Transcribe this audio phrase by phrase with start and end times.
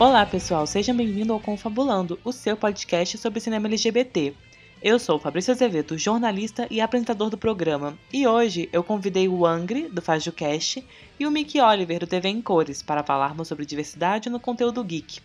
[0.00, 4.32] Olá, pessoal, sejam bem-vindos ao Confabulando, o seu podcast sobre cinema LGBT.
[4.80, 9.88] Eu sou Fabrício Azevedo, jornalista e apresentador do programa, e hoje eu convidei o Angry,
[9.88, 10.86] do FajuCast,
[11.18, 15.18] e o Mickey Oliver, do TV em Cores, para falarmos sobre diversidade no conteúdo geek.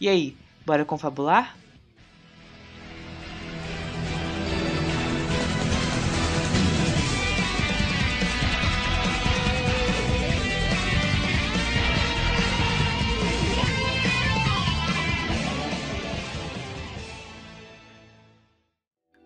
[0.00, 0.36] E aí,
[0.66, 1.56] bora confabular?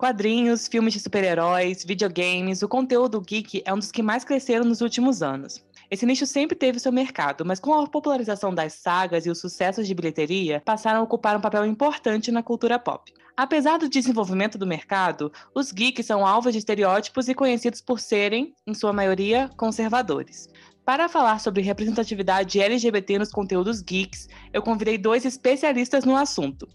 [0.00, 4.80] Quadrinhos, filmes de super-heróis, videogames, o conteúdo geek é um dos que mais cresceram nos
[4.80, 5.62] últimos anos.
[5.91, 9.86] Esse nicho sempre teve seu mercado, mas com a popularização das sagas e os sucessos
[9.86, 13.12] de bilheteria, passaram a ocupar um papel importante na cultura pop.
[13.36, 18.55] Apesar do desenvolvimento do mercado, os geeks são alvos de estereótipos e conhecidos por serem,
[18.66, 20.48] em sua maioria, conservadores.
[20.82, 26.66] Para falar sobre representatividade LGBT nos conteúdos geeks, eu convidei dois especialistas no assunto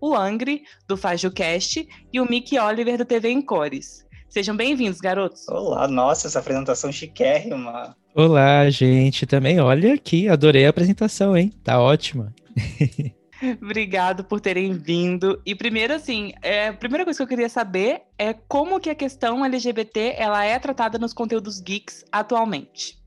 [0.00, 4.06] o Angry, do FajuCast, e o Mickey Oliver, do TV em Cores.
[4.28, 5.46] Sejam bem-vindos, garotos.
[5.48, 7.96] Olá, nossa, essa apresentação chiquérrima.
[8.14, 9.60] Olá, gente, também.
[9.60, 11.52] Olha aqui, adorei a apresentação, hein?
[11.62, 12.32] Tá ótima.
[13.60, 15.40] Obrigado por terem vindo.
[15.44, 18.94] E primeiro, assim, é, a primeira coisa que eu queria saber é como que a
[18.94, 22.98] questão LGBT ela é tratada nos conteúdos geeks atualmente.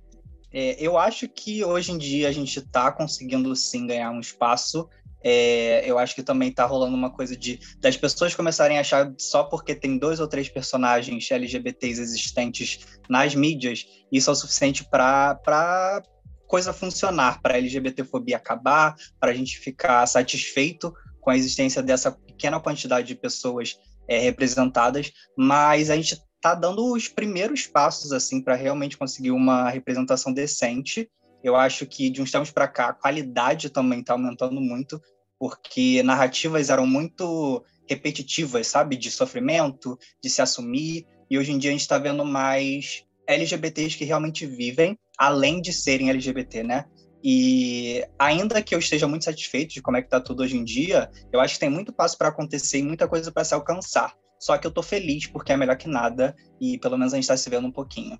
[0.52, 4.88] É, eu acho que hoje em dia a gente está conseguindo sim ganhar um espaço
[5.24, 9.14] é, eu acho que também tá rolando uma coisa de das pessoas começarem a achar
[9.18, 12.80] só porque tem dois ou três personagens LGBTs existentes
[13.10, 16.04] nas mídias, isso é o suficiente para
[16.48, 22.12] coisa funcionar, para a LGBTfobia acabar, para a gente ficar satisfeito com a existência dessa
[22.12, 28.42] pequena quantidade de pessoas é, representadas, mas a gente está dando os primeiros passos assim
[28.42, 31.10] para realmente conseguir uma representação decente.
[31.42, 35.02] Eu acho que de uns tempos para cá a qualidade também está aumentando muito
[35.44, 38.96] porque narrativas eram muito repetitivas, sabe?
[38.96, 41.06] De sofrimento, de se assumir.
[41.30, 45.74] E hoje em dia a gente está vendo mais LGBTs que realmente vivem, além de
[45.74, 46.86] serem LGBT, né?
[47.22, 50.64] E ainda que eu esteja muito satisfeito de como é que tá tudo hoje em
[50.64, 54.16] dia, eu acho que tem muito passo para acontecer e muita coisa para se alcançar.
[54.40, 57.26] Só que eu tô feliz porque é melhor que nada e pelo menos a gente
[57.26, 58.18] está se vendo um pouquinho.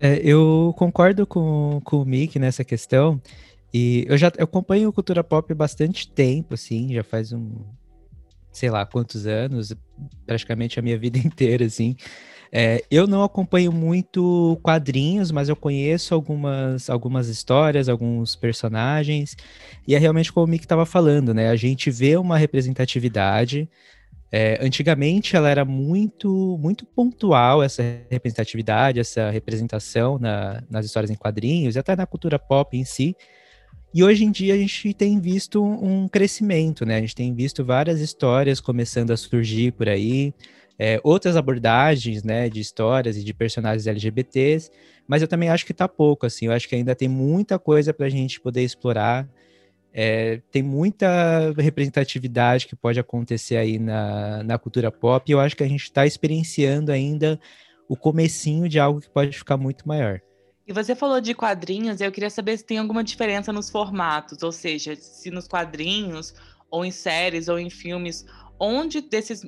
[0.00, 3.22] É, eu concordo com, com o Mick nessa questão.
[3.72, 7.64] E eu já eu acompanho cultura pop há bastante tempo, assim, já faz um,
[8.52, 9.72] sei lá, quantos anos,
[10.26, 11.96] praticamente a minha vida inteira, assim.
[12.52, 19.36] É, eu não acompanho muito quadrinhos, mas eu conheço algumas, algumas histórias, alguns personagens,
[19.86, 21.48] e é realmente como o Mick estava falando, né?
[21.48, 23.68] A gente vê uma representatividade.
[24.32, 31.16] É, antigamente ela era muito, muito pontual, essa representatividade, essa representação na, nas histórias em
[31.16, 33.16] quadrinhos, e até na cultura pop em si.
[33.92, 36.98] E hoje em dia a gente tem visto um crescimento, né?
[36.98, 40.32] A gente tem visto várias histórias começando a surgir por aí,
[40.78, 44.70] é, outras abordagens, né, de histórias e de personagens LGBTs,
[45.06, 47.92] mas eu também acho que tá pouco, assim, eu acho que ainda tem muita coisa
[47.92, 49.28] para a gente poder explorar,
[49.92, 55.54] é, tem muita representatividade que pode acontecer aí na, na cultura pop, e eu acho
[55.54, 57.38] que a gente está experienciando ainda
[57.86, 60.22] o comecinho de algo que pode ficar muito maior.
[60.70, 64.52] E você falou de quadrinhos, eu queria saber se tem alguma diferença nos formatos, ou
[64.52, 66.32] seja, se nos quadrinhos,
[66.70, 68.24] ou em séries, ou em filmes,
[68.56, 69.42] onde desses,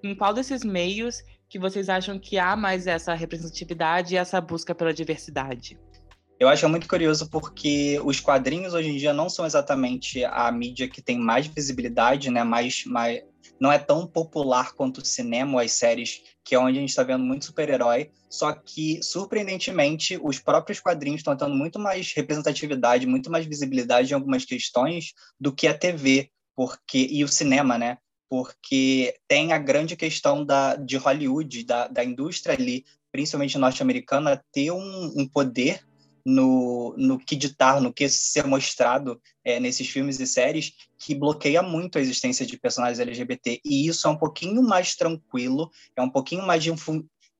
[0.00, 4.72] em qual desses meios que vocês acham que há mais essa representatividade e essa busca
[4.72, 5.76] pela diversidade?
[6.38, 10.88] Eu acho muito curioso porque os quadrinhos hoje em dia não são exatamente a mídia
[10.88, 12.44] que tem mais visibilidade, né?
[12.44, 13.24] Mais, mais,
[13.60, 16.88] não é tão popular quanto o cinema ou as séries, que é onde a gente
[16.88, 18.10] está vendo muito super-herói.
[18.30, 24.14] Só que, surpreendentemente, os próprios quadrinhos estão tendo muito mais representatividade, muito mais visibilidade em
[24.14, 27.98] algumas questões do que a TV porque e o cinema, né?
[28.28, 34.70] Porque tem a grande questão da, de Hollywood, da, da indústria ali, principalmente norte-americana, ter
[34.70, 35.84] um, um poder
[36.24, 41.62] no, no que ditar, no que ser mostrado é, nesses filmes e séries, que bloqueia
[41.62, 43.60] muito a existência de personagens LGBT.
[43.64, 46.64] E isso é um pouquinho mais tranquilo, é um pouquinho mais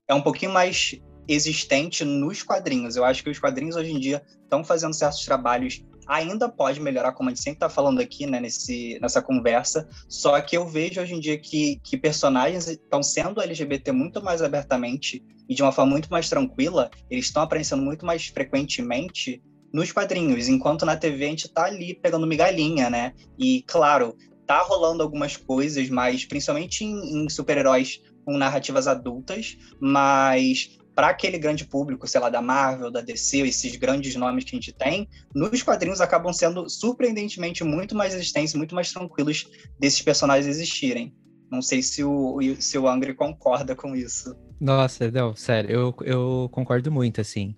[0.08, 2.96] é um pouquinho mais existente nos quadrinhos.
[2.96, 7.12] Eu acho que os quadrinhos hoje em dia estão fazendo certos trabalhos ainda pode melhorar,
[7.12, 11.00] como a gente sempre está falando aqui, né, nesse, nessa conversa, só que eu vejo
[11.00, 15.70] hoje em dia que, que personagens estão sendo LGBT muito mais abertamente e de uma
[15.70, 19.40] forma muito mais tranquila, eles estão aparecendo muito mais frequentemente
[19.72, 23.12] nos quadrinhos, enquanto na TV a gente está ali pegando migalhinha, né?
[23.38, 30.76] E, claro, tá rolando algumas coisas, mas principalmente em, em super-heróis com narrativas adultas, mas
[31.00, 34.58] para aquele grande público, sei lá, da Marvel, da DC, esses grandes nomes que a
[34.58, 39.48] gente tem, nos quadrinhos acabam sendo surpreendentemente muito mais existentes, muito mais tranquilos
[39.78, 41.14] desses personagens existirem.
[41.50, 44.36] Não sei se o, se o Angry concorda com isso.
[44.60, 47.56] Nossa, não, sério, eu, eu concordo muito, assim.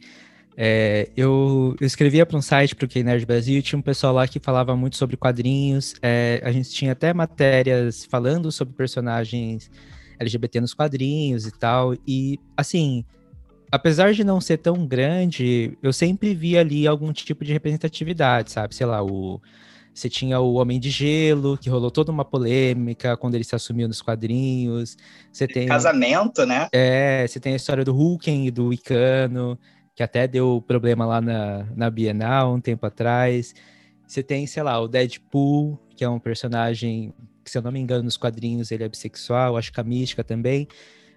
[0.56, 4.14] É, eu, eu, escrevia para um site para o K-Nerd Brasil e tinha um pessoal
[4.14, 5.96] lá que falava muito sobre quadrinhos.
[6.00, 9.68] É, a gente tinha até matérias falando sobre personagens
[10.20, 11.94] LGBT nos quadrinhos e tal.
[12.06, 13.04] E, assim,
[13.72, 18.74] apesar de não ser tão grande, eu sempre via ali algum tipo de representatividade, sabe?
[18.74, 19.40] Sei lá, o.
[19.94, 23.86] Você tinha o Homem de Gelo, que rolou toda uma polêmica quando ele se assumiu
[23.86, 24.96] nos quadrinhos.
[25.30, 25.66] Você tem.
[25.66, 26.68] Casamento, né?
[26.72, 29.58] É, você tem a história do Hulken e do Icano
[29.94, 33.54] que até deu problema lá na, na Bienal um tempo atrás.
[34.06, 37.12] Você tem, sei lá, o Deadpool, que é um personagem
[37.44, 40.24] que, se eu não me engano, nos quadrinhos ele é bissexual, acho que a Mística
[40.24, 40.66] também.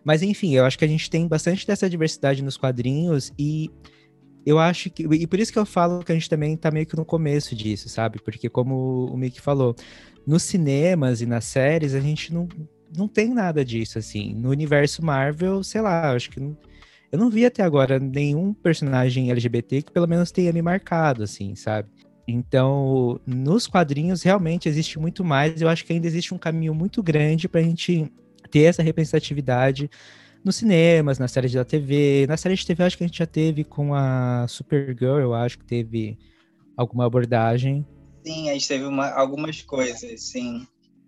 [0.05, 3.71] Mas enfim, eu acho que a gente tem bastante dessa diversidade nos quadrinhos e
[4.45, 5.03] eu acho que.
[5.03, 7.55] E por isso que eu falo que a gente também tá meio que no começo
[7.55, 8.21] disso, sabe?
[8.21, 9.75] Porque, como o Mick falou,
[10.25, 12.47] nos cinemas e nas séries a gente não,
[12.95, 14.35] não tem nada disso, assim.
[14.35, 16.39] No universo Marvel, sei lá, acho que.
[16.39, 16.55] Não,
[17.11, 21.55] eu não vi até agora nenhum personagem LGBT que pelo menos tenha me marcado, assim,
[21.55, 21.89] sabe?
[22.27, 25.59] Então, nos quadrinhos realmente existe muito mais.
[25.61, 28.11] Eu acho que ainda existe um caminho muito grande para a gente
[28.55, 29.89] ter essa representatividade
[30.41, 32.25] nos cinemas, nas séries da TV.
[32.25, 35.59] Na série de TV, acho que a gente já teve com a Supergirl, eu acho
[35.59, 36.17] que teve
[36.77, 37.85] alguma abordagem.
[38.25, 40.65] Sim, a gente teve uma, algumas coisas, sim.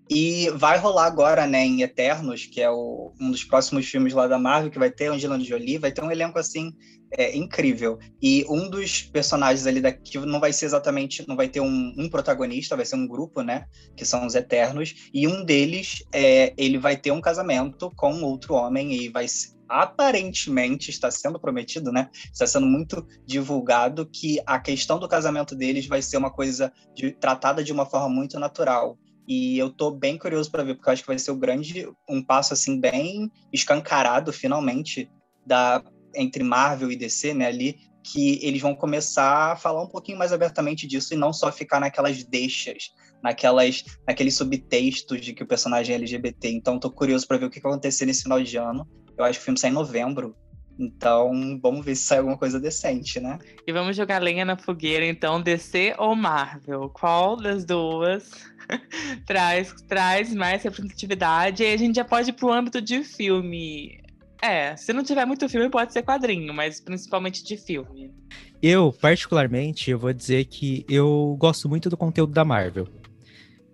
[0.09, 4.27] E vai rolar agora, né, em Eternos, que é o, um dos próximos filmes lá
[4.27, 6.73] da Marvel, que vai ter Angelina Jolie, vai ter um elenco, assim,
[7.11, 7.99] é, incrível.
[8.21, 12.09] E um dos personagens ali daqui não vai ser exatamente, não vai ter um, um,
[12.09, 13.65] protagonista, vai ser um grupo, né,
[13.95, 18.53] que são os Eternos, e um deles, é, ele vai ter um casamento com outro
[18.53, 19.25] homem e vai
[19.69, 22.09] aparentemente está sendo prometido, né?
[22.31, 27.11] Está sendo muito divulgado que a questão do casamento deles vai ser uma coisa de,
[27.11, 28.97] tratada de uma forma muito natural.
[29.27, 31.87] E eu tô bem curioso para ver, porque eu acho que vai ser o grande,
[32.07, 35.11] um passo assim bem escancarado finalmente
[35.45, 35.83] da
[36.15, 37.77] entre Marvel e DC, né, ali
[38.11, 41.79] que eles vão começar a falar um pouquinho mais abertamente disso e não só ficar
[41.79, 46.49] naquelas deixas, naquelas naqueles subtextos de que o personagem é LGBT.
[46.49, 48.87] Então tô curioso para ver o que vai acontecer nesse final de ano.
[49.17, 50.35] Eu acho que o filme sai em novembro.
[50.79, 53.39] Então, vamos ver se sai alguma coisa decente, né?
[53.65, 56.89] E vamos jogar lenha na fogueira, então, DC ou Marvel?
[56.89, 58.29] Qual das duas
[59.25, 61.63] traz, traz mais representatividade?
[61.63, 63.99] E a gente já pode ir pro âmbito de filme.
[64.41, 68.13] É, se não tiver muito filme, pode ser quadrinho, mas principalmente de filme.
[68.61, 72.87] Eu, particularmente, eu vou dizer que eu gosto muito do conteúdo da Marvel.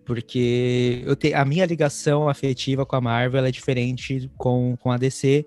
[0.05, 4.97] Porque eu te, a minha ligação afetiva com a Marvel é diferente com, com a
[4.97, 5.45] DC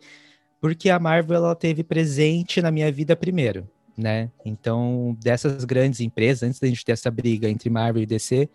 [0.61, 4.31] porque a Marvel ela teve presente na minha vida primeiro, né?
[4.45, 8.49] Então, dessas grandes empresas, antes da gente ter essa briga entre Marvel e DC,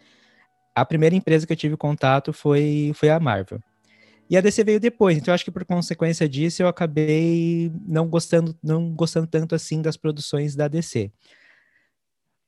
[0.76, 3.60] a primeira empresa que eu tive contato foi, foi a Marvel.
[4.30, 8.08] E a DC veio depois, então eu acho que por consequência disso eu acabei não
[8.08, 11.12] gostando, não gostando tanto assim das produções da DC.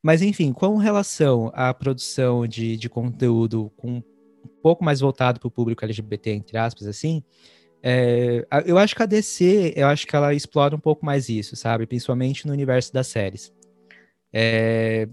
[0.02, 4.02] Mas enfim, com relação à produção de, de conteúdo com um
[4.62, 7.22] pouco mais voltado para o público LGBT, entre aspas, assim,
[7.86, 11.54] é, eu acho que a DC, eu acho que ela explora um pouco mais isso,
[11.58, 11.86] sabe?
[11.86, 13.52] Principalmente no universo das séries.
[14.32, 15.10] É,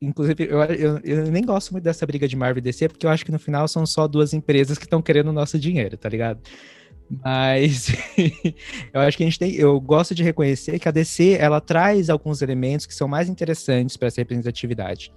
[0.00, 3.10] inclusive, eu, eu, eu, nem gosto muito dessa briga de Marvel e DC, porque eu
[3.10, 6.08] acho que no final são só duas empresas que estão querendo o nosso dinheiro, tá
[6.08, 6.40] ligado?
[7.10, 7.88] Mas
[8.94, 9.54] eu acho que a gente tem.
[9.54, 13.96] Eu gosto de reconhecer que a DC ela traz alguns elementos que são mais interessantes
[13.96, 15.12] para essa representatividade.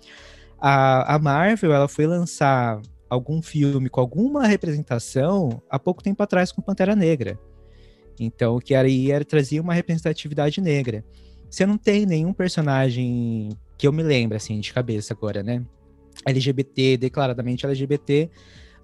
[0.59, 6.51] A, a Marvel ela foi lançar algum filme com alguma representação há pouco tempo atrás
[6.51, 7.39] com Pantera Negra.
[8.19, 11.03] Então, o que aí era trazia uma representatividade negra.
[11.49, 15.65] Você não tem nenhum personagem que eu me lembre, assim, de cabeça agora, né?
[16.25, 18.29] LGBT, declaradamente LGBT,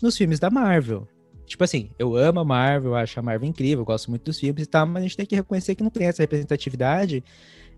[0.01, 1.07] nos filmes da Marvel.
[1.45, 4.65] Tipo assim, eu amo a Marvel, acho a Marvel incrível, gosto muito dos filmes e
[4.65, 7.23] tal, mas a gente tem que reconhecer que não tem essa representatividade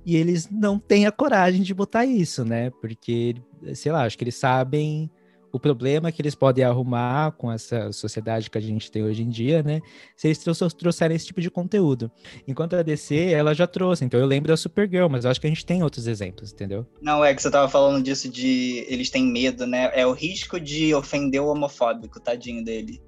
[0.05, 2.69] e eles não têm a coragem de botar isso, né?
[2.81, 3.35] Porque,
[3.73, 5.09] sei lá, acho que eles sabem
[5.53, 9.29] o problema que eles podem arrumar com essa sociedade que a gente tem hoje em
[9.29, 9.81] dia, né?
[10.17, 10.43] Se eles
[10.75, 12.12] trouxerem esse tipo de conteúdo.
[12.48, 14.03] Enquanto a DC, ela já trouxe.
[14.03, 16.88] Então eu lembro da Supergirl, mas eu acho que a gente tem outros exemplos, entendeu?
[17.00, 19.91] Não, é que você tava falando disso de eles têm medo, né?
[19.93, 23.00] É o risco de ofender o homofóbico, tadinho dele.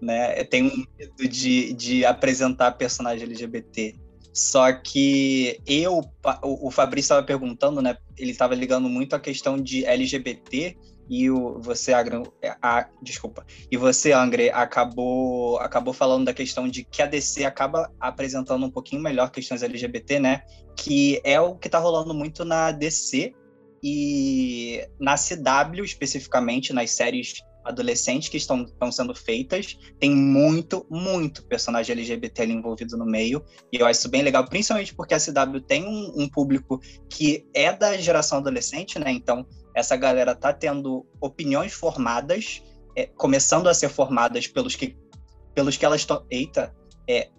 [0.00, 0.42] Né?
[0.44, 3.94] Tem um medo de, de apresentar personagem LGBT.
[4.32, 6.00] Só que eu,
[6.42, 7.98] o Fabrício estava perguntando, né?
[8.16, 10.78] Ele estava ligando muito a questão de LGBT
[11.10, 16.84] e o, você, Agro, a, desculpa, e você, Angre, acabou, acabou falando da questão de
[16.84, 20.42] que a DC acaba apresentando um pouquinho melhor questões LGBT, né?
[20.76, 23.34] Que é o que está rolando muito na DC
[23.82, 31.44] e na CW, especificamente, nas séries adolescentes que estão, estão sendo feitas, tem muito, muito
[31.44, 35.18] personagem LGBT ali envolvido no meio, e eu acho isso bem legal, principalmente porque a
[35.18, 39.10] CW tem um, um público que é da geração adolescente, né?
[39.10, 42.62] Então, essa galera tá tendo opiniões formadas,
[42.96, 44.96] é, começando a ser formadas pelos que,
[45.54, 46.24] pelos que elas estão.
[46.30, 46.74] Eita!
[47.08, 47.30] É,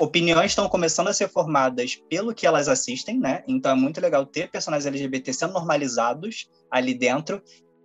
[0.00, 3.44] opiniões estão começando a ser formadas pelo que elas assistem, né?
[3.46, 7.42] Então é muito legal ter personagens LGBT sendo normalizados ali dentro.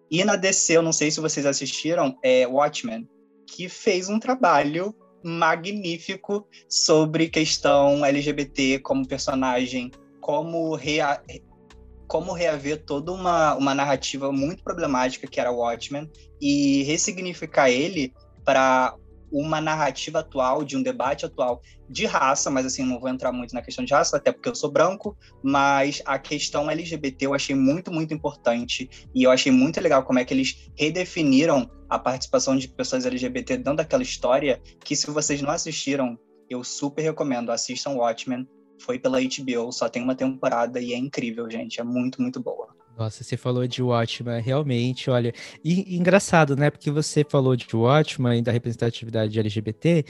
[0.10, 3.08] E na DC, eu não sei se vocês assistiram, é Watchmen,
[3.48, 11.22] que fez um trabalho magnífico sobre questão LGBT como personagem, como rea
[12.08, 16.10] como reaver toda uma, uma narrativa muito problemática que era o Watchmen
[16.42, 18.96] e ressignificar ele para
[19.32, 23.54] uma narrativa atual, de um debate atual de raça, mas assim, não vou entrar muito
[23.54, 27.56] na questão de raça, até porque eu sou branco, mas a questão LGBT eu achei
[27.56, 32.56] muito, muito importante e eu achei muito legal como é que eles redefiniram a participação
[32.56, 36.18] de pessoas LGBT dentro daquela história, que se vocês não assistiram,
[36.50, 38.48] eu super recomendo, assistam Watchmen,
[38.80, 41.80] foi pela HBO, só tem uma temporada e é incrível, gente.
[41.80, 42.76] É muito, muito boa.
[42.98, 45.34] Nossa, você falou de Watchmen, realmente, olha.
[45.64, 46.70] E, e engraçado, né?
[46.70, 50.06] Porque você falou de Watchmen e da representatividade LGBT,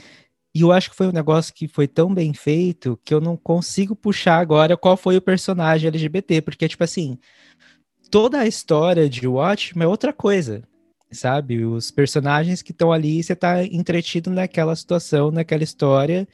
[0.54, 3.36] e eu acho que foi um negócio que foi tão bem feito que eu não
[3.36, 7.18] consigo puxar agora qual foi o personagem LGBT, porque, tipo assim,
[8.10, 10.62] toda a história de Watchmen é outra coisa,
[11.10, 11.64] sabe?
[11.64, 16.26] Os personagens que estão ali, você tá entretido naquela situação, naquela história,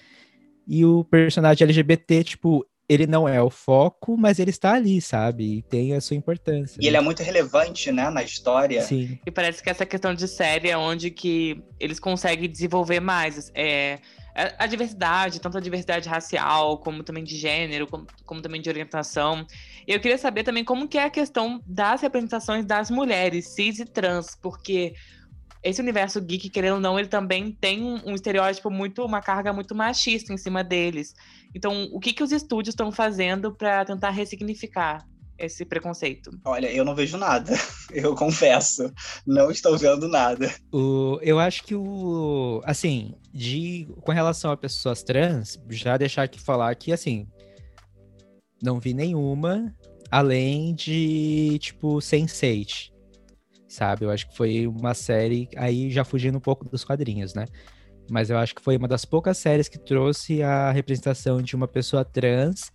[0.67, 5.59] e o personagem LGBT, tipo, ele não é o foco, mas ele está ali, sabe?
[5.59, 6.79] E tem a sua importância.
[6.79, 6.89] E né?
[6.89, 8.83] ele é muito relevante, né, na história.
[8.83, 9.19] Sim.
[9.25, 13.99] E parece que essa questão de série é onde que eles conseguem desenvolver mais é,
[14.35, 19.47] a diversidade, tanto a diversidade racial, como também de gênero, como, como também de orientação.
[19.87, 23.79] E eu queria saber também como que é a questão das representações das mulheres, cis
[23.79, 24.95] e trans, porque
[25.63, 29.75] esse universo geek, querendo ou não, ele também tem um, estereótipo muito, uma carga muito
[29.75, 31.15] machista em cima deles.
[31.55, 35.07] Então, o que, que os estúdios estão fazendo para tentar ressignificar
[35.39, 36.31] esse preconceito?
[36.45, 37.53] Olha, eu não vejo nada,
[37.93, 38.93] eu confesso.
[39.25, 40.53] Não estou vendo nada.
[40.73, 42.61] O, eu acho que o.
[42.65, 47.29] Assim, de, com relação a pessoas trans, já deixar aqui falar que, assim,
[48.61, 49.73] não vi nenhuma,
[50.11, 52.93] além de, tipo, Sense8
[53.73, 54.05] sabe?
[54.05, 57.47] Eu acho que foi uma série, aí já fugindo um pouco dos quadrinhos, né?
[58.11, 61.67] Mas eu acho que foi uma das poucas séries que trouxe a representação de uma
[61.67, 62.71] pessoa trans.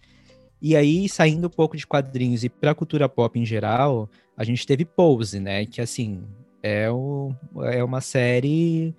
[0.60, 4.66] E aí, saindo um pouco de quadrinhos e pra cultura pop em geral, a gente
[4.66, 5.66] teve Pose, né?
[5.68, 6.24] Que, assim,
[6.64, 7.32] é, o,
[7.66, 8.96] é uma série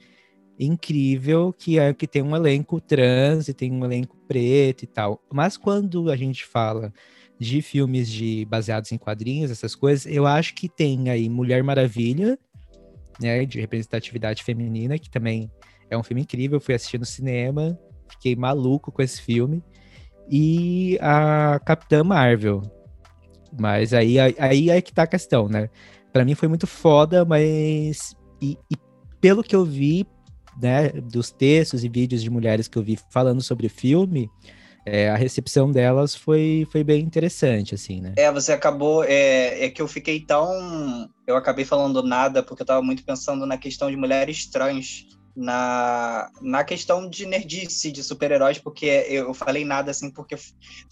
[0.58, 5.20] incrível que é que tem um elenco trans e tem um elenco preto e tal.
[5.32, 6.92] Mas quando a gente fala
[7.38, 12.38] de filmes de baseados em quadrinhos, essas coisas, eu acho que tem aí Mulher Maravilha,
[13.20, 15.50] né, de representatividade feminina, que também
[15.90, 17.78] é um filme incrível, fui assistir no cinema,
[18.10, 19.62] fiquei maluco com esse filme,
[20.28, 22.62] e a Capitã Marvel.
[23.58, 25.70] Mas aí, aí é que tá a questão, né?
[26.12, 28.76] Para mim foi muito foda, mas e, e
[29.20, 30.06] pelo que eu vi,
[30.60, 34.28] né, dos textos e vídeos de mulheres que eu vi falando sobre o filme,
[34.92, 38.14] é, a recepção delas foi, foi bem interessante, assim, né?
[38.16, 39.04] É, você acabou.
[39.04, 41.08] É, é que eu fiquei tão.
[41.26, 46.28] Eu acabei falando nada, porque eu tava muito pensando na questão de mulheres trans, na,
[46.40, 50.36] na questão de nerdice, de super-heróis, porque eu falei nada, assim, porque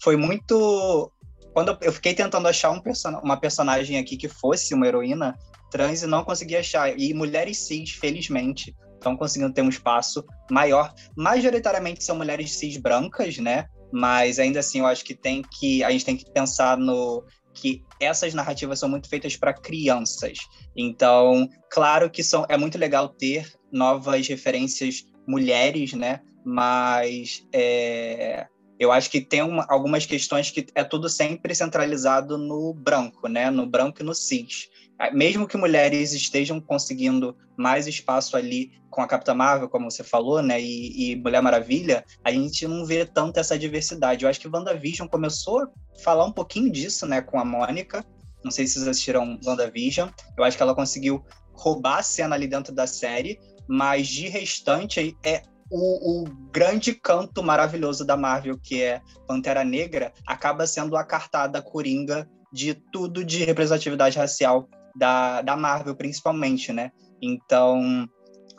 [0.01, 1.11] foi muito.
[1.53, 5.35] Quando eu, fiquei tentando achar um person uma personagem aqui que fosse uma heroína
[5.71, 6.97] trans e não consegui achar.
[6.97, 10.93] E mulheres cis, felizmente, estão conseguindo ter um espaço maior.
[11.15, 13.65] Majoritariamente são mulheres cis brancas, né?
[13.91, 17.83] Mas ainda assim eu acho que tem que a gente tem que pensar no que
[17.99, 20.37] essas narrativas são muito feitas para crianças.
[20.75, 26.21] Então, claro que são, é muito legal ter novas referências mulheres, né?
[26.45, 28.45] Mas é,
[28.79, 33.49] eu acho que tem uma, algumas questões que é tudo sempre centralizado no branco, né?
[33.49, 34.69] No branco e no cis
[35.13, 40.41] mesmo que mulheres estejam conseguindo mais espaço ali com a Capitã Marvel, como você falou,
[40.41, 44.23] né, e, e, Mulher Maravilha, a gente não vê tanto essa diversidade.
[44.23, 45.69] Eu acho que WandaVision começou a
[46.03, 48.03] falar um pouquinho disso, né, com a Mônica.
[48.43, 50.09] Não sei se vocês assistiram WandaVision.
[50.37, 51.23] Eu acho que ela conseguiu
[51.53, 57.43] roubar a cena ali dentro da série, mas de restante é o, o, grande canto
[57.43, 63.43] maravilhoso da Marvel, que é Pantera Negra, acaba sendo a cartada coringa de tudo de
[63.43, 66.91] representatividade racial da, da Marvel, principalmente, né?
[67.21, 68.07] Então,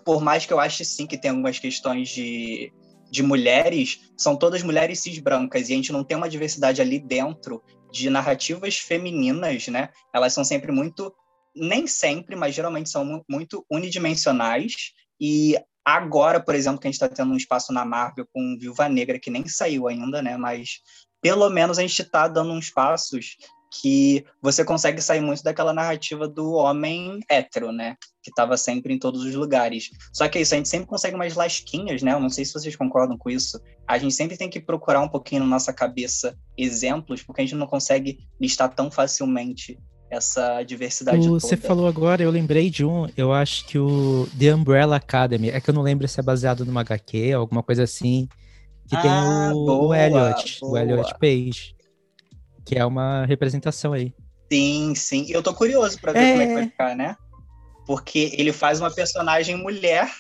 [0.05, 2.73] por mais que eu ache sim que tem algumas questões de,
[3.11, 6.99] de mulheres, são todas mulheres cis brancas, e a gente não tem uma diversidade ali
[6.99, 9.89] dentro de narrativas femininas, né?
[10.15, 11.13] Elas são sempre muito,
[11.55, 17.09] nem sempre, mas geralmente são muito unidimensionais, e agora, por exemplo, que a gente está
[17.09, 20.37] tendo um espaço na Marvel com Viúva Negra, que nem saiu ainda, né?
[20.37, 20.81] Mas
[21.21, 23.37] pelo menos a gente está dando uns passos
[23.71, 27.97] que você consegue sair muito daquela narrativa do homem hétero, né?
[28.23, 29.91] Que estava sempre em todos os lugares.
[30.13, 32.13] Só que é isso, a gente sempre consegue umas lasquinhas, né?
[32.13, 33.61] Eu não sei se vocês concordam com isso.
[33.87, 37.57] A gente sempre tem que procurar um pouquinho na nossa cabeça exemplos, porque a gente
[37.57, 39.79] não consegue listar tão facilmente
[40.11, 41.41] essa diversidade o, toda.
[41.41, 45.61] Você falou agora, eu lembrei de um, eu acho que o The Umbrella Academy, é
[45.61, 48.27] que eu não lembro se é baseado numa HQ, alguma coisa assim,
[48.89, 49.11] que ah, tem
[49.53, 50.73] o, boa, o Elliot, boa.
[50.73, 51.78] o Elliot Page
[52.69, 54.13] que é uma representação aí.
[54.53, 55.27] Sim, sim.
[55.31, 56.31] Eu tô curioso para ver é...
[56.33, 57.17] como é que vai ficar, né?
[57.87, 60.11] Porque ele faz uma personagem mulher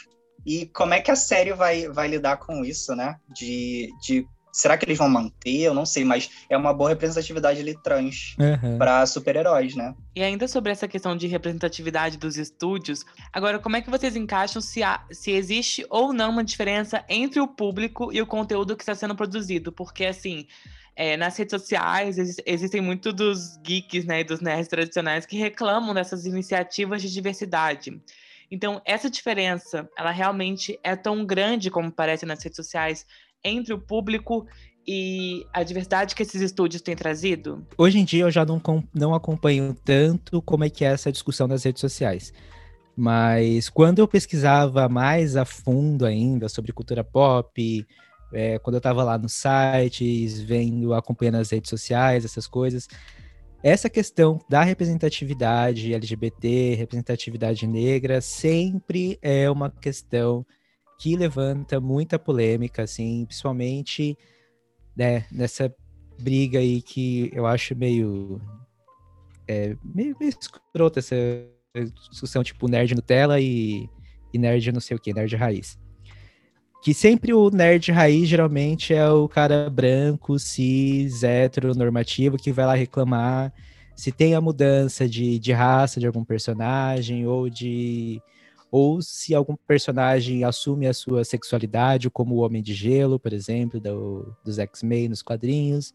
[0.46, 3.16] e como é que a série vai, vai lidar com isso, né?
[3.28, 5.60] De, de será que eles vão manter?
[5.60, 8.78] Eu não sei, mas é uma boa representatividade ali trans uhum.
[8.78, 9.94] para super-heróis, né?
[10.16, 14.62] E ainda sobre essa questão de representatividade dos estúdios, agora como é que vocês encaixam
[14.62, 18.82] se, há, se existe ou não uma diferença entre o público e o conteúdo que
[18.82, 19.70] está sendo produzido?
[19.70, 20.46] Porque assim,
[20.98, 25.94] é, nas redes sociais ex existem muito dos geeks, né, dos nerds tradicionais que reclamam
[25.94, 28.02] dessas iniciativas de diversidade.
[28.50, 33.06] Então, essa diferença, ela realmente é tão grande como parece nas redes sociais
[33.44, 34.44] entre o público
[34.84, 37.64] e a diversidade que esses estúdios têm trazido?
[37.76, 38.60] Hoje em dia eu já não,
[38.92, 42.32] não acompanho tanto como é que é essa discussão nas redes sociais.
[42.96, 47.86] Mas quando eu pesquisava mais a fundo ainda sobre cultura pop,
[48.32, 52.88] é, quando eu estava lá nos sites, vendo, acompanhando as redes sociais, essas coisas.
[53.62, 60.46] Essa questão da representatividade LGBT, representatividade negra, sempre é uma questão
[61.00, 64.16] que levanta muita polêmica, assim, principalmente
[64.96, 65.72] né, nessa
[66.20, 68.40] briga aí que eu acho meio,
[69.46, 71.16] é, meio, meio escrota essa
[72.10, 73.88] discussão, tipo, nerd Nutella e,
[74.32, 75.78] e nerd não sei o que, nerd raiz
[76.82, 82.74] que sempre o nerd raiz geralmente é o cara branco, cis, heteronormativo que vai lá
[82.74, 83.52] reclamar
[83.96, 88.22] se tem a mudança de, de raça de algum personagem ou de
[88.70, 93.80] ou se algum personagem assume a sua sexualidade, como o Homem de Gelo, por exemplo,
[93.80, 95.94] do, dos X-Men nos quadrinhos,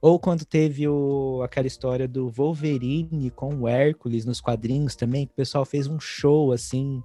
[0.00, 5.32] ou quando teve o, aquela história do Wolverine com o Hércules nos quadrinhos também, que
[5.32, 7.02] o pessoal fez um show assim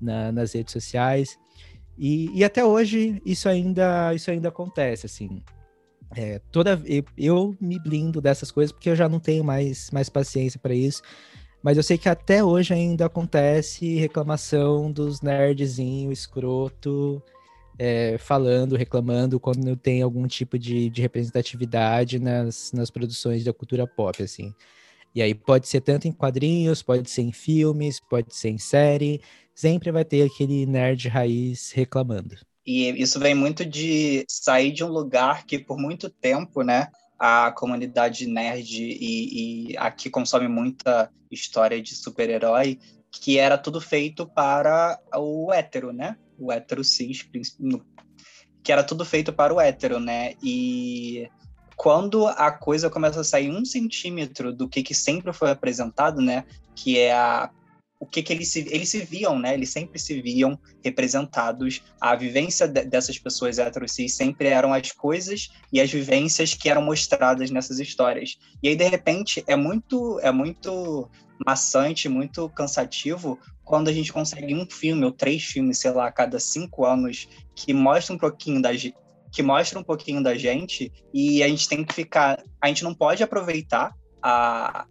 [0.00, 1.38] na, nas redes sociais.
[1.96, 5.42] E, e até hoje isso ainda, isso ainda acontece, assim.
[6.16, 10.08] É, toda eu, eu, me blindo dessas coisas porque eu já não tenho mais, mais
[10.08, 11.02] paciência para isso.
[11.62, 17.22] Mas eu sei que até hoje ainda acontece reclamação dos nerdzinho escroto
[17.78, 23.86] é, falando, reclamando quando tem algum tipo de, de representatividade nas, nas produções da cultura
[23.86, 24.54] pop, assim.
[25.14, 29.20] E aí pode ser tanto em quadrinhos, pode ser em filmes, pode ser em série
[29.54, 32.36] sempre vai ter aquele nerd raiz reclamando.
[32.66, 36.88] E isso vem muito de sair de um lugar que por muito tempo, né,
[37.18, 42.78] a comunidade nerd e, e aqui consome muita história de super-herói,
[43.10, 46.16] que era tudo feito para o hétero, né?
[46.38, 47.28] O hétero cis,
[48.62, 50.34] que era tudo feito para o hétero, né?
[50.42, 51.28] E
[51.76, 56.44] quando a coisa começa a sair um centímetro do que, que sempre foi apresentado, né?
[56.74, 57.50] Que é a
[58.04, 59.54] o que, que eles, se, eles se viam, né?
[59.54, 61.82] Eles sempre se viam representados.
[61.98, 66.82] A vivência de, dessas pessoas heterossexuais sempre eram as coisas e as vivências que eram
[66.82, 68.36] mostradas nessas histórias.
[68.62, 71.10] E aí, de repente, é muito, é muito
[71.44, 76.12] maçante, muito cansativo quando a gente consegue um filme ou três filmes, sei lá, a
[76.12, 78.70] cada cinco anos, que mostra um pouquinho da
[79.32, 82.94] que mostra um pouquinho da gente e a gente tem que ficar, a gente não
[82.94, 84.86] pode aproveitar a,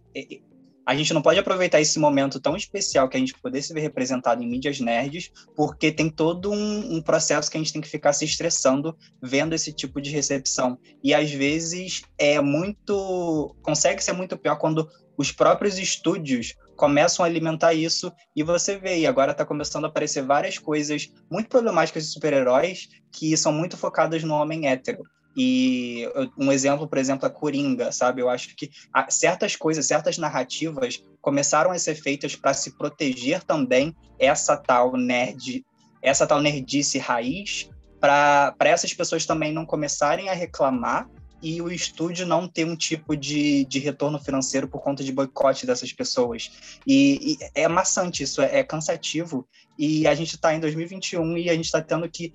[0.86, 3.80] a gente não pode aproveitar esse momento tão especial que a gente poder se ver
[3.80, 7.88] representado em mídias nerds, porque tem todo um, um, processo que a gente tem que
[7.88, 10.78] ficar se estressando vendo esse tipo de recepção.
[11.02, 13.56] E às vezes é muito.
[13.62, 18.98] consegue ser muito pior quando os próprios estúdios começam a alimentar isso e você vê,
[18.98, 23.76] e agora está começando a aparecer várias coisas muito problemáticas de super-heróis que são muito
[23.76, 25.02] focadas no homem hétero.
[25.36, 28.22] E um exemplo, por exemplo, a Coringa, sabe?
[28.22, 28.70] Eu acho que
[29.08, 35.64] certas coisas, certas narrativas começaram a ser feitas para se proteger também essa tal nerd,
[36.00, 37.68] essa tal nerdice raiz,
[38.00, 41.08] para essas pessoas também não começarem a reclamar
[41.44, 45.66] e o estúdio não ter um tipo de, de retorno financeiro por conta de boicote
[45.66, 46.78] dessas pessoas.
[46.86, 49.46] E, e é maçante isso, é, é cansativo.
[49.78, 52.32] E a gente está em 2021 e a gente está tendo que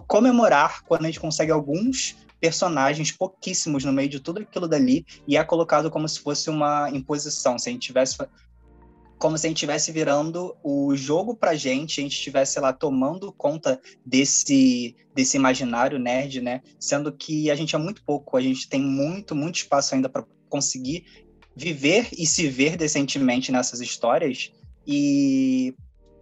[0.00, 5.36] comemorar quando a gente consegue alguns personagens pouquíssimos no meio de tudo aquilo dali e
[5.36, 8.16] é colocado como se fosse uma imposição, se a gente tivesse
[9.16, 13.32] como se a gente estivesse virando o jogo pra gente, a gente estivesse lá tomando
[13.32, 16.60] conta desse desse imaginário nerd, né?
[16.80, 20.24] Sendo que a gente é muito pouco, a gente tem muito, muito espaço ainda para
[20.48, 21.04] conseguir
[21.54, 24.50] viver e se ver decentemente nessas histórias.
[24.84, 25.72] E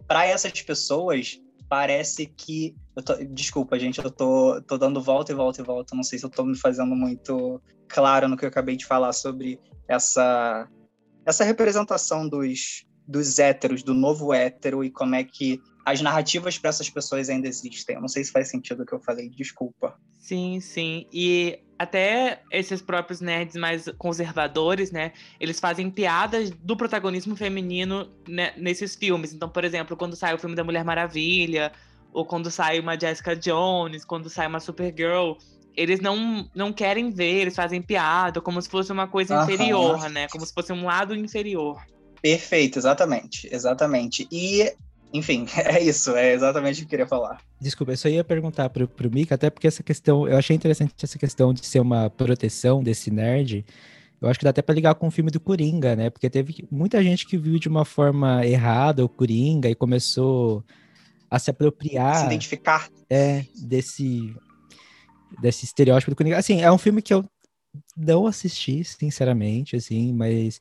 [0.07, 2.75] para essas pessoas, parece que.
[3.05, 5.95] Tô, desculpa, gente, eu tô, tô dando volta e volta e volta.
[5.95, 9.13] Não sei se eu tô me fazendo muito claro no que eu acabei de falar
[9.13, 9.57] sobre
[9.87, 10.67] essa,
[11.25, 16.69] essa representação dos, dos héteros, do novo hétero e como é que as narrativas para
[16.69, 17.95] essas pessoas ainda existem.
[17.95, 19.97] Eu não sei se faz sentido o que eu falei, desculpa.
[20.19, 21.07] Sim, sim.
[21.11, 25.11] E até esses próprios nerds mais conservadores, né?
[25.39, 29.33] Eles fazem piadas do protagonismo feminino né, nesses filmes.
[29.33, 31.71] Então, por exemplo, quando sai o filme da Mulher Maravilha,
[32.13, 35.33] ou quando sai uma Jessica Jones, quando sai uma Supergirl,
[35.75, 40.27] eles não, não querem ver, eles fazem piada, como se fosse uma coisa inferior, né?
[40.27, 41.81] Como se fosse um lado inferior.
[42.21, 44.27] Perfeito, exatamente, exatamente.
[44.31, 44.71] E,
[45.13, 47.41] enfim, é isso, é exatamente o que eu queria falar.
[47.59, 50.93] Desculpa, eu só ia perguntar pro, pro Mika, até porque essa questão, eu achei interessante
[51.01, 53.65] essa questão de ser uma proteção desse nerd.
[54.21, 56.09] Eu acho que dá até para ligar com o filme do Coringa, né?
[56.09, 60.63] Porque teve muita gente que viu de uma forma errada o Coringa e começou
[61.29, 62.17] a se apropriar.
[62.17, 62.87] Se identificar.
[63.09, 64.35] É, desse,
[65.41, 66.37] desse estereótipo do Coringa.
[66.37, 67.25] Assim, é um filme que eu
[67.97, 70.59] não assisti, sinceramente, assim, mas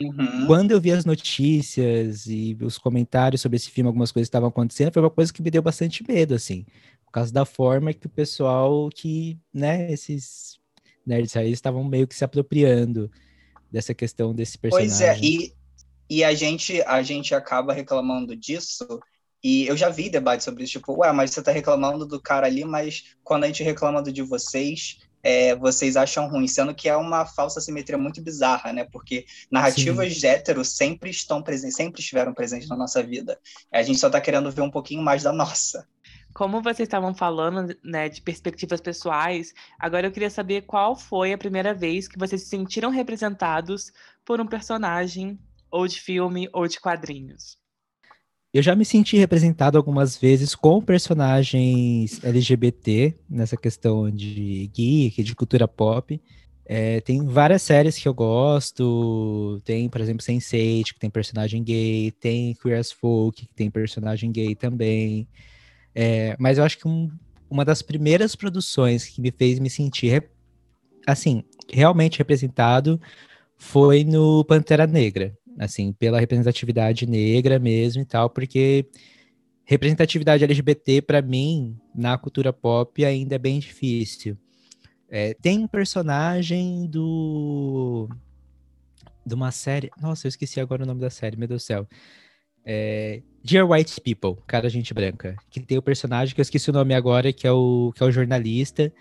[0.00, 0.46] Uhum.
[0.46, 4.92] Quando eu vi as notícias e os comentários sobre esse filme, algumas coisas estavam acontecendo,
[4.92, 6.64] foi uma coisa que me deu bastante medo, assim,
[7.04, 10.58] por causa da forma que o pessoal que, né, esses
[11.06, 13.10] nerds aí estavam meio que se apropriando
[13.70, 14.88] dessa questão desse personagem.
[14.88, 15.54] Pois é, e,
[16.08, 18.86] e a gente a gente acaba reclamando disso
[19.42, 22.46] e eu já vi debate sobre isso, tipo, ué, mas você tá reclamando do cara
[22.46, 26.88] ali, mas quando a gente reclama do de vocês, é, vocês acham ruim, sendo que
[26.88, 28.84] é uma falsa simetria muito bizarra, né?
[28.90, 30.26] Porque narrativas Sim.
[30.26, 33.38] héteros sempre estão presentes, sempre estiveram presentes na nossa vida.
[33.70, 35.86] A gente só está querendo ver um pouquinho mais da nossa.
[36.34, 41.38] Como vocês estavam falando, né, de perspectivas pessoais, agora eu queria saber qual foi a
[41.38, 43.92] primeira vez que vocês se sentiram representados
[44.24, 45.38] por um personagem,
[45.70, 47.61] ou de filme, ou de quadrinhos.
[48.54, 55.34] Eu já me senti representado algumas vezes com personagens LGBT, nessa questão de geek, de
[55.34, 56.20] cultura pop.
[56.66, 59.58] É, tem várias séries que eu gosto.
[59.64, 62.10] Tem, por exemplo, Sense8, que tem personagem gay.
[62.12, 65.26] Tem Queer as Folk, que tem personagem gay também.
[65.94, 67.10] É, mas eu acho que um,
[67.48, 70.28] uma das primeiras produções que me fez me sentir,
[71.06, 73.00] assim, realmente representado
[73.56, 78.86] foi no Pantera Negra assim, pela representatividade negra mesmo e tal, porque
[79.64, 84.36] representatividade LGBT, para mim, na cultura pop, ainda é bem difícil.
[85.08, 88.08] É, tem um personagem do.
[89.26, 89.90] de uma série.
[90.00, 91.86] Nossa, eu esqueci agora o nome da série, meu Deus do céu.
[92.64, 95.36] É, Dear White People, Cara Gente Branca.
[95.50, 98.06] Que tem o personagem que eu esqueci o nome agora, que é o, que é
[98.06, 98.92] o jornalista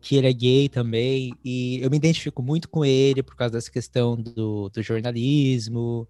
[0.00, 3.70] que ele é gay também, e eu me identifico muito com ele por causa dessa
[3.70, 6.08] questão do, do jornalismo,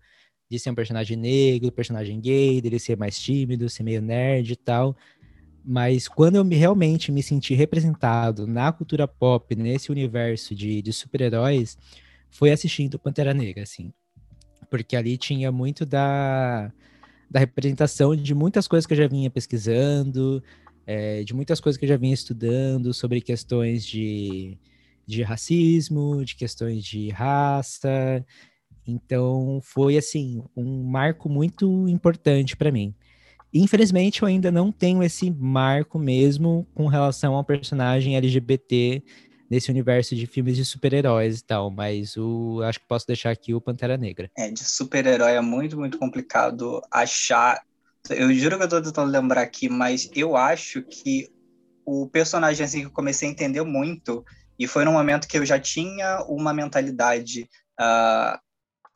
[0.48, 4.56] de ser um personagem negro, personagem gay, dele ser mais tímido, ser meio nerd e
[4.56, 4.96] tal.
[5.64, 10.92] Mas quando eu me, realmente me senti representado na cultura pop, nesse universo de, de
[10.92, 11.76] super-heróis,
[12.30, 13.92] foi assistindo Pantera Negra, assim.
[14.70, 16.72] Porque ali tinha muito da,
[17.30, 20.42] da representação de muitas coisas que eu já vinha pesquisando,
[20.92, 24.58] é, de muitas coisas que eu já vinha estudando sobre questões de,
[25.06, 28.26] de racismo, de questões de raça.
[28.84, 32.92] Então, foi, assim, um marco muito importante para mim.
[33.54, 39.00] Infelizmente, eu ainda não tenho esse marco mesmo com relação ao personagem LGBT
[39.48, 43.54] nesse universo de filmes de super-heróis e tal, mas o acho que posso deixar aqui
[43.54, 44.28] o Pantera Negra.
[44.36, 47.62] É, de super-herói é muito, muito complicado achar
[48.08, 51.28] eu juro que eu tô tentando lembrar aqui, mas eu acho que
[51.84, 54.24] o personagem assim que eu comecei a entender muito,
[54.58, 57.48] e foi no momento que eu já tinha uma mentalidade
[57.80, 58.38] uh,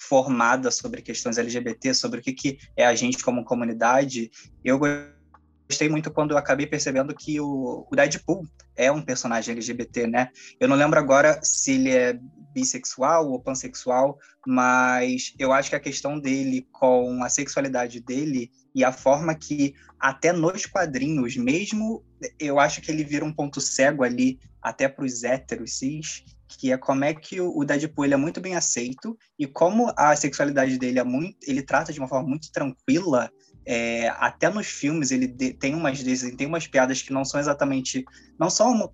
[0.00, 4.30] formada sobre questões LGBT, sobre o que, que é a gente como comunidade,
[4.64, 4.78] eu
[5.90, 8.46] muito quando eu acabei percebendo que o, o Deadpool
[8.76, 10.28] é um personagem LGBT, né?
[10.60, 12.18] Eu não lembro agora se ele é
[12.52, 18.84] bissexual ou pansexual, mas eu acho que a questão dele com a sexualidade dele e
[18.84, 22.04] a forma que, até nos quadrinhos, mesmo
[22.38, 26.72] eu acho que ele vira um ponto cego ali, até para os héteros cis, que
[26.72, 30.78] é como é que o Deadpool ele é muito bem aceito e como a sexualidade
[30.78, 33.30] dele é muito, ele trata de uma forma muito tranquila.
[33.66, 36.02] É, até nos filmes ele de, tem umas
[36.36, 38.04] tem umas piadas que não são exatamente,
[38.38, 38.92] não são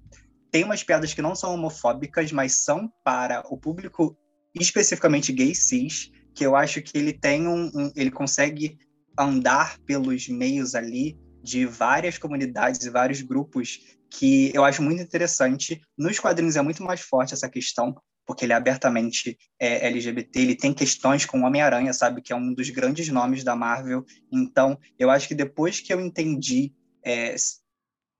[0.50, 4.16] tem umas piadas que não são homofóbicas, mas são para o público
[4.54, 8.76] especificamente gay cis, que eu acho que ele tem um, um ele consegue
[9.18, 13.80] andar pelos meios ali de várias comunidades e vários grupos
[14.10, 15.80] que eu acho muito interessante.
[15.96, 17.94] Nos quadrinhos é muito mais forte essa questão,
[18.30, 22.36] porque ele é abertamente é, LGBT, ele tem questões com o Homem-Aranha, sabe, que é
[22.36, 24.04] um dos grandes nomes da Marvel.
[24.30, 26.72] Então, eu acho que depois que eu entendi
[27.04, 27.34] é,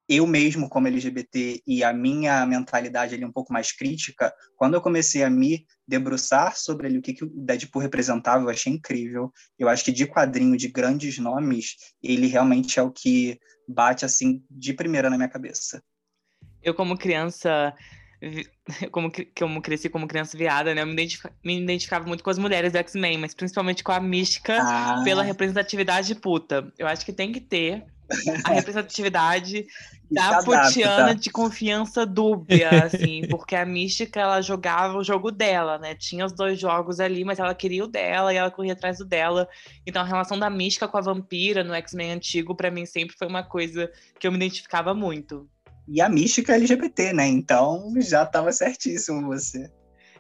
[0.09, 4.81] eu mesmo como LGBT e a minha mentalidade ali um pouco mais crítica, quando eu
[4.81, 9.33] comecei a me debruçar sobre ali, o que, que o Deadpool representava, eu achei incrível.
[9.57, 14.43] Eu acho que de quadrinho de grandes nomes, ele realmente é o que bate assim
[14.51, 15.81] de primeira na minha cabeça.
[16.61, 17.73] Eu como criança
[18.91, 20.83] como, como cresci como criança viada, né?
[20.83, 24.01] Eu me, identifica, me identificava muito com as mulheres do X-Men, mas principalmente com a
[24.01, 25.03] mística ah.
[25.05, 26.73] pela representatividade puta.
[26.79, 27.85] Eu acho que tem que ter
[28.45, 29.67] a representatividade
[30.11, 35.95] da putiana de confiança dúbia, assim, porque a mística ela jogava o jogo dela, né?
[35.95, 39.05] Tinha os dois jogos ali, mas ela queria o dela e ela corria atrás do
[39.05, 39.49] dela.
[39.87, 43.29] Então a relação da mística com a vampira no X-Men antigo, para mim, sempre foi
[43.29, 45.49] uma coisa que eu me identificava muito.
[45.93, 47.27] E a mística é LGBT, né?
[47.27, 49.69] Então já tava certíssimo você.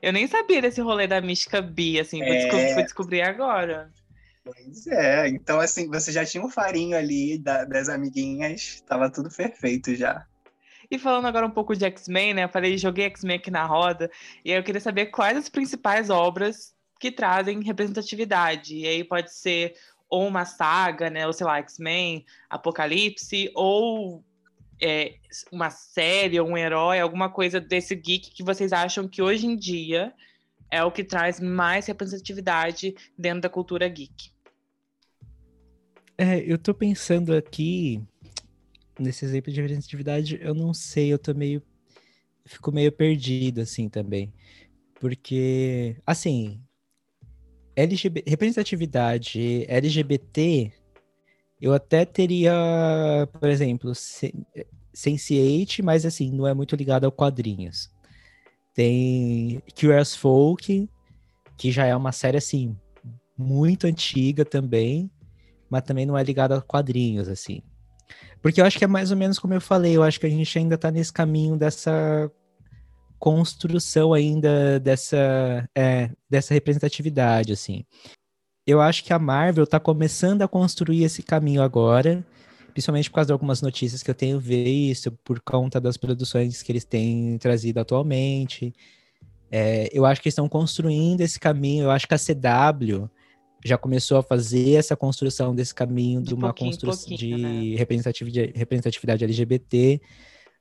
[0.02, 2.38] Eu nem sabia desse rolê da mística bi, assim, é...
[2.38, 3.92] descobrir, fui descobrir agora.
[4.42, 9.30] Pois é, então assim, você já tinha um farinho ali da, das amiguinhas, tava tudo
[9.30, 10.26] perfeito já.
[10.90, 12.44] E falando agora um pouco de X-Men, né?
[12.44, 14.10] Eu falei, joguei X-Men aqui na roda,
[14.44, 18.74] e aí eu queria saber quais as principais obras que trazem representatividade.
[18.74, 19.74] E aí pode ser
[20.08, 21.28] ou uma saga, né?
[21.28, 24.24] Ou sei lá, X-Men, Apocalipse, ou
[24.80, 25.14] é,
[25.52, 29.56] uma série, ou um herói, alguma coisa desse geek que vocês acham que hoje em
[29.56, 30.12] dia
[30.70, 34.30] é o que traz mais representatividade dentro da cultura geek.
[36.16, 38.02] É, eu tô pensando aqui
[38.98, 41.62] nesse exemplo de representatividade, eu não sei, eu tô meio
[42.44, 44.32] fico meio perdido assim também.
[45.00, 46.60] Porque assim,
[47.74, 50.72] LGB, representatividade LGBT,
[51.60, 53.92] eu até teria, por exemplo,
[54.94, 57.90] Sense8, mas assim, não é muito ligado a quadrinhos.
[58.74, 60.88] Tem Curious Folk,
[61.56, 62.76] que já é uma série assim
[63.36, 65.10] muito antiga também,
[65.68, 67.62] mas também não é ligada a quadrinhos assim.
[68.42, 70.30] Porque eu acho que é mais ou menos como eu falei, eu acho que a
[70.30, 72.30] gente ainda tá nesse caminho dessa
[73.18, 77.84] construção ainda dessa é, dessa representatividade assim.
[78.66, 82.24] Eu acho que a Marvel tá começando a construir esse caminho agora
[82.70, 86.72] principalmente por causa de algumas notícias que eu tenho visto, por conta das produções que
[86.72, 88.72] eles têm trazido atualmente.
[89.50, 91.84] É, eu acho que eles estão construindo esse caminho.
[91.84, 93.08] Eu acho que a CW
[93.64, 97.76] já começou a fazer essa construção desse caminho de, de uma construção de, né?
[97.76, 100.00] representatividade, representatividade LGBT.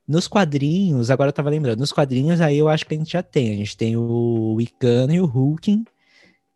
[0.06, 3.22] Nos quadrinhos, agora eu tava lembrando, nos quadrinhos aí eu acho que a gente já
[3.22, 3.52] tem.
[3.52, 5.84] A gente tem o Wiccan e o Hulking,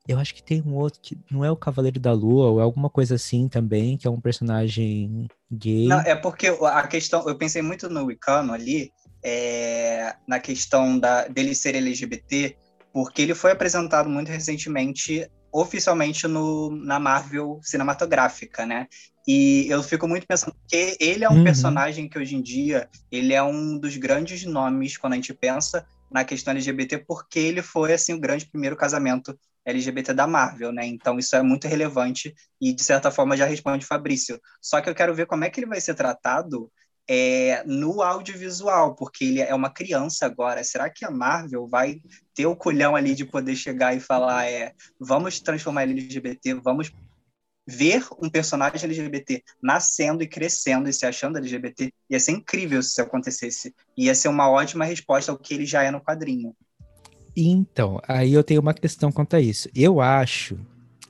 [0.06, 2.62] eu acho que tem um outro que não é o Cavaleiro da Lua, ou é
[2.62, 5.86] alguma coisa assim também, que é um personagem gay.
[5.86, 11.26] Não, é porque a questão, eu pensei muito no Wicano ali, é, na questão da,
[11.26, 12.54] dele ser LGBT,
[12.92, 18.86] porque ele foi apresentado muito recentemente, oficialmente no, na Marvel cinematográfica, né?
[19.26, 21.44] E eu fico muito pensando que ele é um uhum.
[21.44, 25.86] personagem que hoje em dia ele é um dos grandes nomes quando a gente pensa
[26.10, 30.86] na questão LGBT, porque ele foi assim o grande primeiro casamento LGBT da Marvel, né?
[30.86, 34.40] Então isso é muito relevante e de certa forma já responde Fabrício.
[34.60, 36.70] Só que eu quero ver como é que ele vai ser tratado
[37.08, 40.64] é, no audiovisual, porque ele é uma criança agora.
[40.64, 42.00] Será que a Marvel vai
[42.34, 46.92] ter o culhão ali de poder chegar e falar, é, vamos transformar ele LGBT, vamos
[47.66, 51.92] ver um personagem LGBT nascendo e crescendo e se achando LGBT?
[52.10, 53.74] Ia ser incrível se isso acontecesse.
[53.96, 56.54] Ia ser uma ótima resposta ao que ele já é no quadrinho.
[57.36, 59.68] Então, aí eu tenho uma questão quanto a isso.
[59.74, 60.56] Eu acho.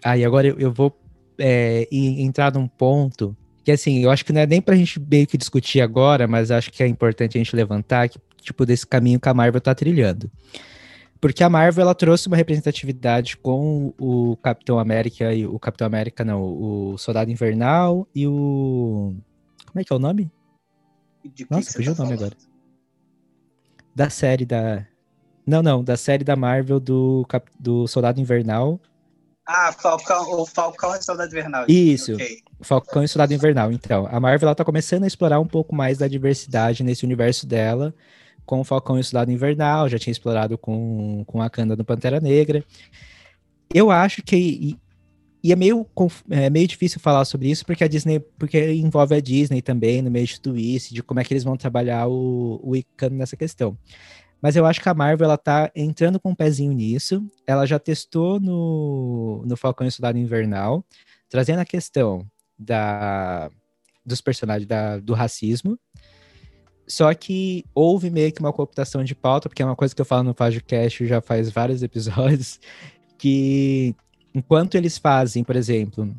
[0.02, 0.96] Aí agora eu, eu vou
[1.38, 5.26] é, entrar num ponto que, assim, eu acho que não é nem pra gente meio
[5.26, 9.18] que discutir agora, mas acho que é importante a gente levantar, que, tipo, desse caminho
[9.18, 10.30] que a Marvel tá trilhando.
[11.18, 16.22] Porque a Marvel, ela trouxe uma representatividade com o Capitão América e o Capitão América,
[16.22, 19.14] não, o Soldado Invernal e o.
[19.66, 20.30] Como é que é o nome?
[21.48, 22.34] Nossa, fugiu tá o nome falando?
[22.34, 22.54] agora.
[23.94, 24.86] Da série da.
[25.46, 27.26] Não, não, da série da Marvel do,
[27.58, 28.80] do Soldado Invernal.
[29.46, 31.66] Ah, Falcão, o Falcão e Soldado Invernal.
[31.68, 32.14] Isso.
[32.14, 32.38] Okay.
[32.62, 33.70] Falcão e Soldado Invernal.
[33.70, 37.94] Então, a Marvel está começando a explorar um pouco mais da diversidade nesse universo dela,
[38.46, 41.84] com o Falcão e o Soldado Invernal, já tinha explorado com, com a Kanda do
[41.84, 42.64] Pantera Negra.
[43.72, 44.78] Eu acho que e,
[45.42, 45.86] e é meio,
[46.30, 50.10] é meio difícil falar sobre isso, porque a Disney, porque envolve a Disney também no
[50.10, 53.36] meio de tudo isso, de como é que eles vão trabalhar o, o Icano nessa
[53.36, 53.76] questão.
[54.44, 57.26] Mas eu acho que a Marvel ela tá entrando com um pezinho nisso.
[57.46, 60.84] Ela já testou no, no Falcão e Soldado Invernal,
[61.30, 62.26] trazendo a questão
[62.58, 63.50] da,
[64.04, 65.78] dos personagens da, do racismo.
[66.86, 70.04] Só que houve meio que uma cooptação de pauta, porque é uma coisa que eu
[70.04, 72.60] falo no FajoCast já faz vários episódios,
[73.16, 73.96] que
[74.34, 76.14] enquanto eles fazem, por exemplo,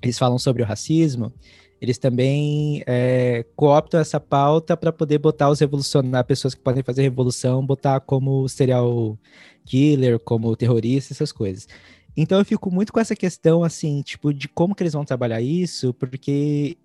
[0.00, 1.32] eles falam sobre o racismo,
[1.80, 7.02] eles também é, cooptam essa pauta para poder botar os revolucionários, pessoas que podem fazer
[7.02, 9.18] revolução, botar como serial
[9.64, 11.68] killer, como terrorista, essas coisas.
[12.16, 15.42] Então eu fico muito com essa questão, assim, tipo, de como que eles vão trabalhar
[15.42, 16.78] isso, porque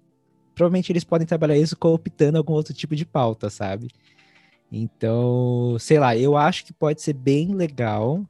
[0.53, 3.87] provavelmente eles podem trabalhar isso cooptando algum outro tipo de pauta, sabe?
[4.69, 8.25] Então, sei lá, eu acho que pode ser bem legal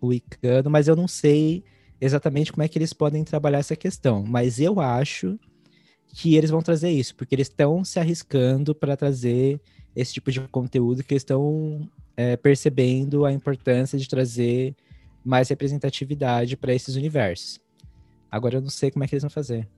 [0.00, 1.64] o Icano, mas eu não sei
[2.00, 4.22] exatamente como é que eles podem trabalhar essa questão.
[4.26, 5.38] Mas eu acho
[6.14, 9.60] que eles vão trazer isso, porque eles estão se arriscando para trazer
[9.96, 14.76] esse tipo de conteúdo, que estão é, percebendo a importância de trazer
[15.24, 17.60] mais representatividade para esses universos.
[18.30, 19.68] Agora eu não sei como é que eles vão fazer.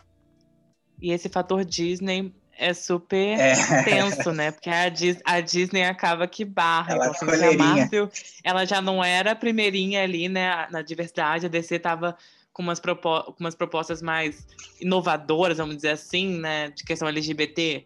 [1.01, 3.83] E esse fator Disney é super é.
[3.85, 4.51] tenso, né?
[4.51, 6.93] Porque a, Dis a, Disney acaba que barra.
[6.93, 8.11] Ela então, assim, a Marvel,
[8.45, 10.67] ela já não era a primeirinha ali, né?
[10.71, 12.17] Na diversidade, a DC tava
[12.57, 14.47] com umas, com umas propostas mais
[14.81, 17.85] inovadoras, vamos dizer assim, né, de questão LGBT,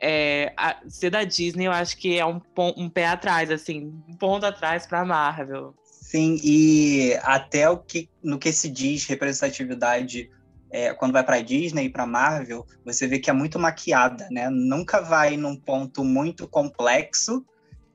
[0.00, 2.40] é, a, ser da Disney eu acho que é um,
[2.76, 5.72] um pé atrás, assim, um ponto atrás para a Marvel.
[5.84, 10.28] Sim, e até o que, no que se diz representatividade
[10.68, 14.50] é, quando vai para Disney e para Marvel, você vê que é muito maquiada, né?
[14.50, 17.46] Nunca vai num ponto muito complexo,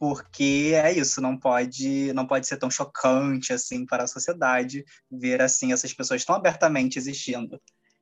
[0.03, 5.41] porque é isso, não pode, não pode ser tão chocante assim para a sociedade ver
[5.41, 7.57] assim essas pessoas tão abertamente existindo.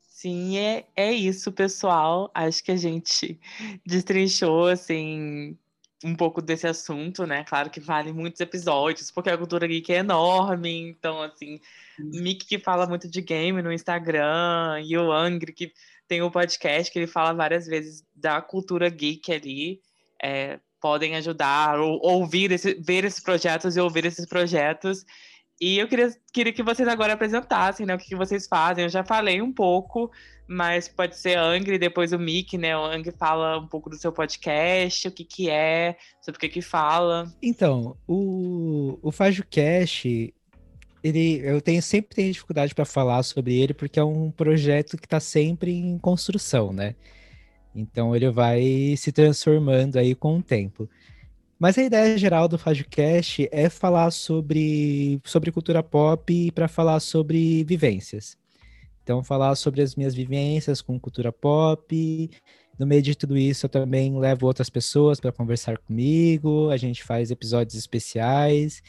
[0.10, 2.32] Sim, é, é isso, pessoal.
[2.34, 3.40] Acho que a gente
[3.86, 5.56] destrinchou assim
[6.04, 7.44] um pouco desse assunto, né?
[7.44, 11.60] Claro que vale muitos episódios, porque a cultura geek é enorme, então assim,
[12.00, 15.72] Mick que fala muito de game no Instagram, e o Angry que
[16.08, 19.80] tem o um podcast que ele fala várias vezes da cultura geek ali.
[20.20, 25.06] É, podem ajudar, ou ouvir, esse, ver esses projetos e ouvir esses projetos.
[25.62, 28.86] E eu queria, queria que vocês agora apresentassem né, o que, que vocês fazem.
[28.86, 30.12] Eu já falei um pouco,
[30.48, 32.76] mas pode ser Angry, depois o Mick, né?
[32.76, 36.50] O Angry fala um pouco do seu podcast, o que que é, sobre o que
[36.50, 37.32] que fala.
[37.44, 40.34] Então, o, o FajoCast,
[41.04, 45.06] ele, eu tenho sempre tenho dificuldade para falar sobre ele, porque é um projeto que
[45.06, 46.96] está sempre em construção, né?
[47.76, 50.90] Então ele vai se transformando aí com o tempo.
[51.60, 57.64] Mas a ideia geral do FajoCast é falar sobre, sobre cultura pop para falar sobre
[57.64, 58.36] vivências.
[59.04, 62.32] Então, falar sobre as minhas vivências com cultura pop.
[62.80, 66.70] No meio de tudo isso, eu também levo outras pessoas para conversar comigo.
[66.72, 68.82] A gente faz episódios especiais.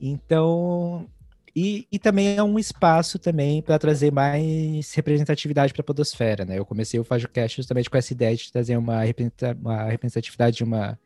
[0.00, 1.08] Então,
[1.56, 6.58] e, e também é um espaço também para trazer mais representatividade para a podosfera, né?
[6.58, 9.00] Eu comecei o FajoCast justamente com essa ideia de trazer uma,
[9.58, 10.98] uma representatividade de uma,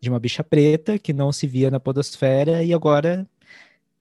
[0.00, 3.24] de uma bicha preta que não se via na podosfera e agora,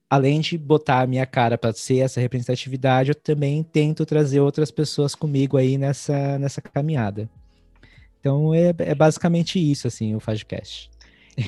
[0.09, 4.71] além de botar a minha cara para ser essa representatividade, eu também tento trazer outras
[4.71, 7.29] pessoas comigo aí nessa, nessa caminhada.
[8.19, 10.89] Então é, é basicamente isso, assim, o FajoCast.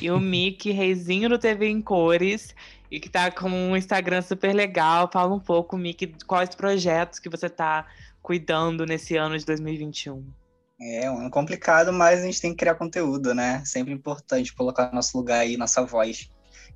[0.02, 2.56] E o Mick, reizinho do TV em cores,
[2.90, 5.10] e que tá com um Instagram super legal.
[5.12, 7.86] Fala um pouco, Mick, quais projetos que você tá
[8.22, 10.26] cuidando nesse ano de 2021.
[10.82, 13.64] É um ano complicado, mas a gente tem que criar conteúdo, né?
[13.64, 16.30] Sempre importante colocar nosso lugar aí, nossa voz.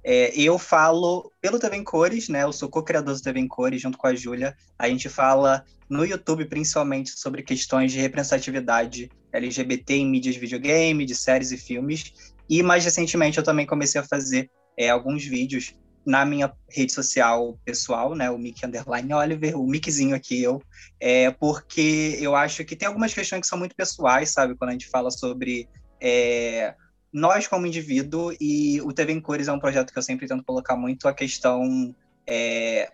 [0.03, 2.43] É, eu falo pelo TV em Cores, né?
[2.43, 4.55] Eu sou co-criador do TV em Cores junto com a Júlia.
[4.77, 11.05] A gente fala no YouTube principalmente sobre questões de representatividade LGBT em mídias de videogame,
[11.05, 12.13] de séries e filmes.
[12.49, 17.60] E mais recentemente eu também comecei a fazer é, alguns vídeos na minha rede social
[17.63, 20.62] pessoal, né, o Mick Underline Oliver, o Mickzinho aqui eu,
[21.00, 24.73] é porque eu acho que tem algumas questões que são muito pessoais, sabe, quando a
[24.73, 25.69] gente fala sobre
[26.02, 26.73] é,
[27.12, 30.43] nós como indivíduo e o TV em Cores é um projeto que eu sempre tento
[30.43, 31.93] colocar muito a questão
[32.25, 32.91] é,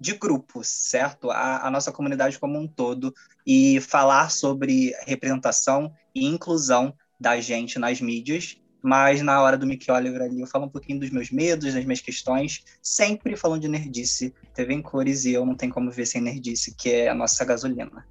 [0.00, 1.30] de grupos, certo?
[1.30, 3.12] A, a, nossa comunidade como um todo
[3.46, 9.90] e falar sobre representação e inclusão da gente nas mídias mas na hora do Mickey
[9.90, 13.68] Oliver ali eu falo um pouquinho dos meus medos, das minhas questões, sempre falando de
[13.68, 14.32] nerdice.
[14.54, 17.44] TV em cores e eu não tenho como ver sem nerdice, que é a nossa
[17.44, 18.06] gasolina.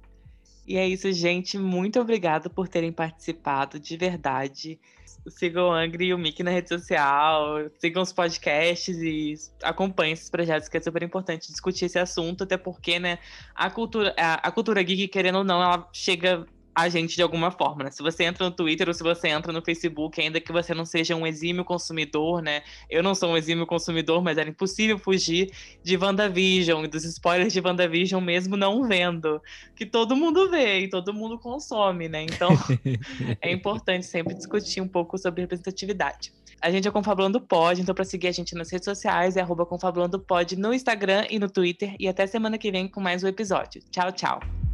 [0.66, 1.56] E é isso, gente.
[1.56, 4.78] Muito obrigado por terem participado, de verdade.
[5.26, 10.28] Sigam o Angry e o Mickey na rede social, sigam os podcasts e acompanhem esses
[10.28, 13.18] projetos, que é super importante discutir esse assunto, até porque, né,
[13.54, 16.46] a cultura, a cultura geek, querendo ou não, ela chega
[16.78, 17.90] a gente de alguma forma, né?
[17.90, 20.84] Se você entra no Twitter ou se você entra no Facebook, ainda que você não
[20.84, 22.62] seja um exímio consumidor, né?
[22.88, 25.50] Eu não sou um exímio consumidor, mas era impossível fugir
[25.82, 29.42] de WandaVision e dos spoilers de WandaVision mesmo não vendo.
[29.74, 32.22] Que todo mundo vê e todo mundo consome, né?
[32.22, 32.50] Então
[33.42, 36.32] é importante sempre discutir um pouco sobre representatividade.
[36.60, 39.66] A gente é Confabulando Pod, então para seguir a gente nas redes sociais é arroba
[39.66, 41.96] Confabulando Pod no Instagram e no Twitter.
[41.98, 43.82] E até semana que vem com mais um episódio.
[43.90, 44.67] Tchau, tchau.